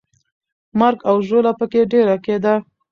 [0.79, 2.53] مرګ او ژوبله پکې ډېره کېده.